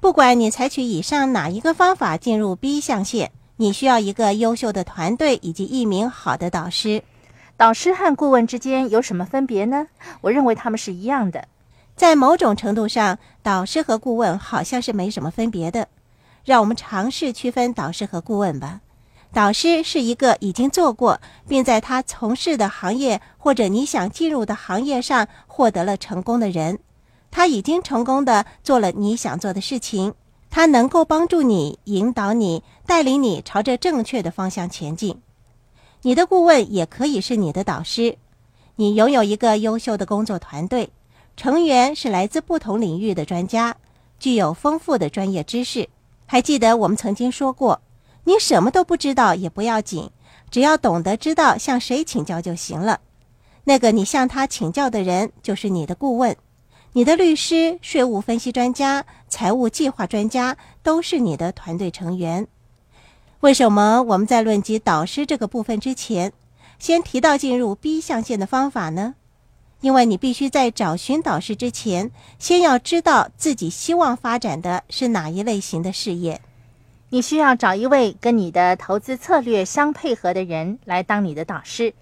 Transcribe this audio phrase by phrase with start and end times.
[0.00, 7.02] 不管你采取以上哪一个方法进入 B 象限，你需要一个优秀的团队以及一名好的导师。
[7.56, 9.88] 导师和顾问之间有什么分别呢？
[10.20, 11.48] 我认为他们是一样的。
[11.96, 15.88] 在某种程度上，导师和顾问好像是没什么分别的。
[16.44, 18.80] 让我们尝试区分导师和顾问吧。
[19.32, 26.78] 导师是一个已经做过，并在他从事的行业或者你想进入的行业上获得了成功的人。
[27.30, 30.14] 他已经成功的做了你想做的事情，
[30.50, 35.20] 他能够帮助你、引导你、带领你朝着正确的方向前进。
[36.02, 38.16] 你的顾问也可以是你的导师。
[38.76, 40.90] 你拥有一个优秀的工作团队，
[41.36, 43.76] 成员是来自不同领域的专家，
[44.18, 45.88] 具有丰富的专业知识。
[46.26, 47.80] 还记得我们曾经说过，
[48.24, 50.10] 你什么都不知道也不要紧，
[50.50, 53.00] 只要懂得知道向谁请教就行了。
[53.64, 56.36] 那个你向他请教的人就是你的顾问。
[56.94, 62.46] 你的律师、税务分析专家、财务计划专家都是你的团队成员。
[63.40, 66.32] 为什么我们在论及导师这个部分之前，
[66.78, 69.14] 先提到进入 B 象限的方法呢？
[69.80, 76.40] 因为你必须在找寻导师之前，先要知道自己希望发展的是哪一类型的事业。
[77.10, 81.94] 你需要找一位跟你的投资策略相配合的人来当你的导师。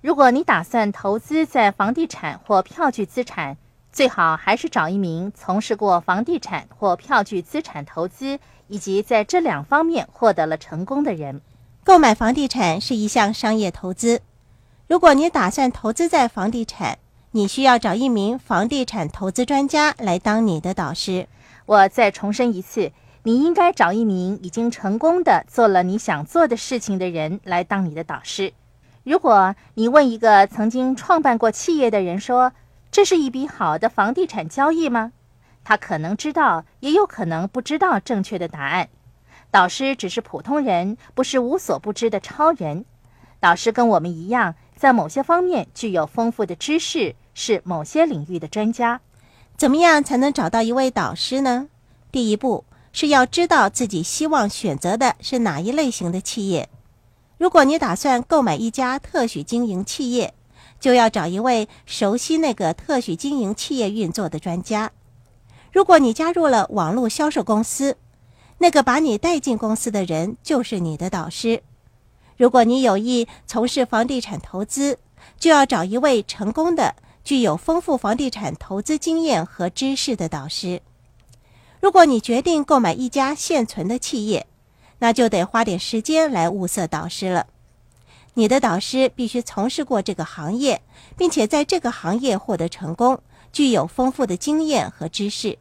[0.00, 3.56] 如果你打算投资在房地产或票据资产，
[3.92, 8.38] 最好还是找一名从事过房地产或票据资产投资，
[8.68, 11.40] 以及在这两方面获得了成功的人。
[11.82, 14.20] 购买房地产是一项商业投资。
[14.86, 16.98] 如果你打算投资在房地产，
[17.32, 21.26] 你需要找一名房地产投资专家来当你的导师。
[21.66, 28.52] 我再重申一次，你应该找一名已经成功的做了你想做的事情的人来当你的导师。
[29.04, 32.52] 如果你问一个曾经创办过企业的人说，
[32.90, 35.12] 这是一笔好的房地产交易吗？
[35.62, 38.88] 他可能知道，也有可能不知道正确的答案。
[39.50, 42.84] 导师只是普通人，不是无所不知的超人。
[43.38, 49.00] 导师跟我们一样，在某些方面具有丰富的知识，是某些领域的专家。
[49.56, 51.68] 怎么样才能找到一位导师呢？
[52.10, 56.68] 第一步是要知道自己希望选择的是哪一类型的企业。
[57.38, 60.34] 如果你打算购买一家特许经营企业，
[60.80, 64.90] 就要找一位熟悉那个特许经营企业运作的专家。
[65.70, 67.96] 如果你加入了网络销售公司，
[68.58, 71.62] 那个把你带进公司的人就是你的导师。
[72.36, 74.98] 如果你有意从事房地产投资，
[75.38, 80.80] 就要找一位成功的、具有丰富房地产投资经验和知识的导师。
[81.80, 84.46] 如果你决定购买一家现存的企业，
[84.98, 87.46] 那就得花点时间来物色导师了。
[88.40, 90.80] 你的导师必须从事过这个行业，
[91.18, 93.20] 并且在这个行业获得成功，
[93.52, 95.58] 具有丰富的经验和知识。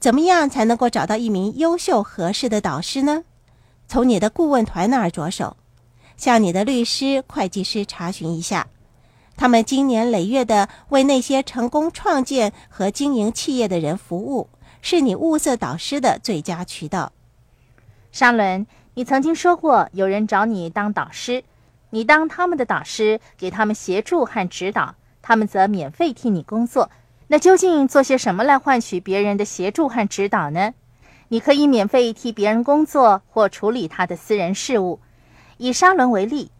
[0.00, 3.22] 怎么样才能够找到一名优秀合适的导师呢？
[3.86, 5.56] 从你的顾问团那儿着手，
[6.16, 8.66] 向你的律师、会计师查询一下，
[9.36, 14.48] 他们经年累月的为那些成功创建和经营企业的人服务，
[14.82, 17.12] 是你物色导师的最佳渠道。
[18.10, 21.44] 沙伦，你曾经说过有人找你当导师。
[21.90, 26.90] 你当他们的导师，给他们协助和指导，他们则免费替你工作。
[27.28, 30.74] 那究竟做些什么来换取别人的协助和指导呢？
[31.28, 35.00] 你可以免费替别人工作，或处理他的私人事务。
[35.56, 36.50] 以沙伦为例，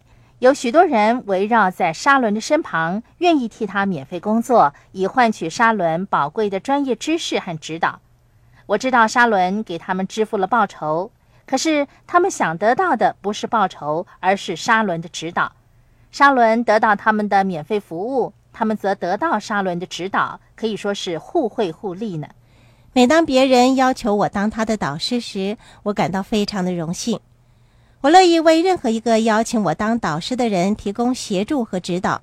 [0.40, 8.00] 有许多人围绕在沙伦的身旁，愿意替他免费工作，以换取沙伦宝贵的专业知识和指导。
[8.66, 11.12] 我知道沙伦给他们支付了报酬。
[11.46, 15.52] 可是他们想得到的不是报酬，而是沙伦的指导。
[16.10, 22.26] 沙伦得到他们的免费服务，他们则得到沙伦的指导，可以说是互惠互利呢。
[22.92, 27.20] 每当别人要求我当他的导师时，我感到非常的荣幸。
[28.00, 32.22] 我乐意为任何一个邀请我当导师的人提供协助和指导。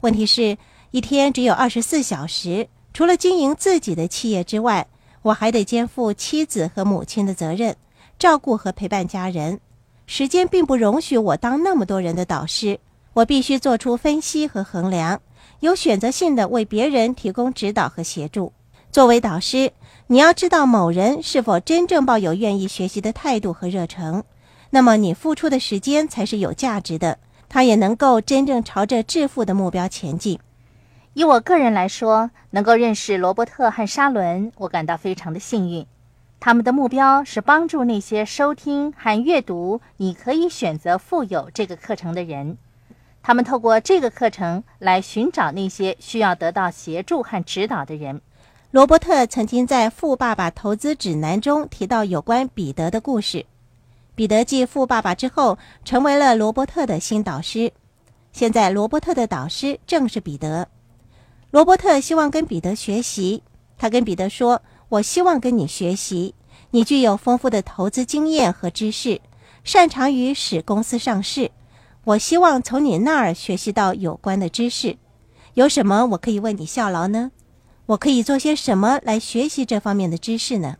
[0.00, 0.56] 问题是，
[0.92, 4.86] 一天只有二十四小时，除了经营自己的企业之外，
[5.22, 7.76] 我还得肩负妻子和母亲的责任。
[8.22, 9.58] 照顾和陪伴家人，
[10.06, 12.78] 时间并不容许我当那么多人的导师。
[13.14, 15.20] 我必须做出分析和衡量，
[15.58, 18.52] 有选择性的为别人提供指导和协助。
[18.92, 19.72] 作为导师，
[20.06, 24.22] 你要知道某人是否真正抱有愿意学习的态度和热诚，
[24.70, 30.38] 那么你付出的时间才是有价值的，他也能够真正朝着致富的目标前进。
[31.14, 35.84] 以我个人来说，能够认识罗伯特和沙伦，我感到非常的幸运。
[36.44, 42.58] 他们的目标是帮助那些收听和阅读《你可以选择富有》这个课程的人。
[43.22, 48.20] 他们透过这个课程来寻找那些需要得到协助和指导的人。
[48.72, 53.46] 罗伯特曾经在《富爸爸投资指南》中提到有关彼得的故事。
[54.16, 57.72] 彼得继富爸爸之后，成为了罗伯特的新导师。
[58.32, 60.66] 现在，罗伯特的导师正是彼得。
[61.52, 63.44] 罗伯特希望跟彼得学习。
[63.78, 64.62] 他跟彼得说
[64.92, 66.34] ：“我希望跟你学习，
[66.70, 69.22] 你具有丰富的投资经验和知识，
[69.64, 71.50] 擅长于使公司上市。
[72.04, 74.98] 我希望从你那儿学习到有关的知识。
[75.54, 77.30] 有什么我可以为你效劳呢？
[77.86, 80.76] 我可以做些什么来学习这方面的知识呢？”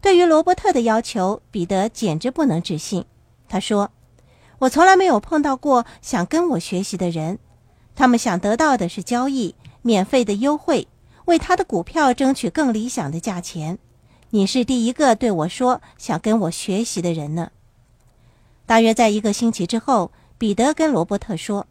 [0.00, 3.04] 对于罗伯特的要求，彼得简直不能置信。
[3.48, 3.90] 他说
[4.60, 7.40] ：“我从来没有碰到过想跟我学习的人，
[7.96, 10.86] 他们想得到的是交易、免费的优惠，
[11.26, 13.78] 为他的股票争取更理想的价钱。
[14.30, 17.50] 你是第一个对我说想跟我学习的人呢。”
[18.66, 21.66] 大约在一个星期之后，彼得跟罗伯特说：“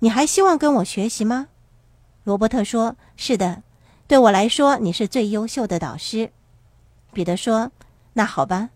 [0.00, 1.48] 你还希望跟我学习吗？”
[2.24, 3.62] 罗伯特说：“是的，
[4.06, 6.30] 对我来说，你是最优秀的导师。”
[7.12, 7.70] 彼得说
[8.14, 8.70] ：“那好吧，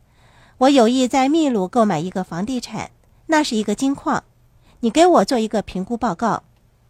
[0.58, 2.90] 我有意在秘鲁购买一个房地产，
[3.26, 4.24] 那是一个金矿。
[4.80, 6.42] 你给我做一个评估报告。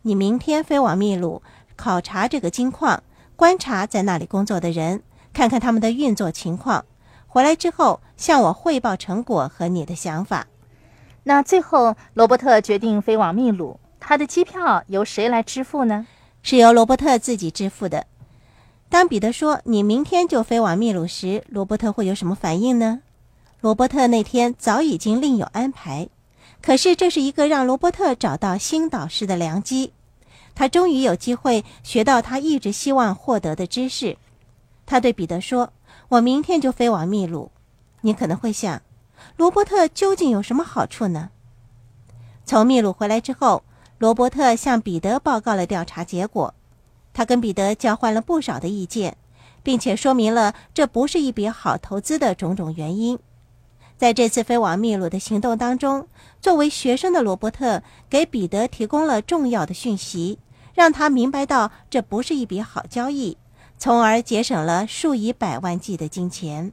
[0.02, 1.42] 你明天飞往秘鲁
[1.74, 3.02] 考察这个金矿，
[3.36, 5.02] 观察在那里工作的人，
[5.32, 6.84] 看看他们的运作情况。
[7.26, 10.46] 回来之后向我汇报成果和你的想法。”
[11.24, 16.06] 那最后，罗伯特决定飞往秘鲁，他的机票由谁来支付呢？
[16.42, 18.06] 是由罗伯特自己支付的。
[18.88, 23.00] 当彼得说“你明天就飞往秘鲁”时，罗伯特会有什么反应呢？
[23.60, 26.08] 罗伯特那天早已经另有安排，
[26.62, 29.92] 可是这是一个让罗伯特找到新导师的良机。
[30.56, 34.16] 他终于有机会学到他一直希望获得的知识。
[34.86, 35.72] 他对彼得说
[36.08, 37.52] ：“我明天就飞往秘鲁。”
[38.02, 38.82] 你可能会想，
[39.36, 41.30] 罗伯特究竟有什么好处呢？
[42.44, 43.64] 从秘鲁回来之后，
[43.98, 46.54] 罗伯特向彼得报告了调查结果。
[47.12, 49.16] 他跟彼得交换了不少的意见，
[49.62, 53.18] 并且说明了这不是一笔好投资的种种原因。
[53.98, 56.06] 在这次飞往秘鲁的行动当中，
[56.40, 60.38] 作为学生的罗伯特给彼得提供了重要的讯息，
[60.76, 63.38] 让他明白到这不是一笔好交易，
[63.78, 66.70] 从而节省了数以百万计的金钱。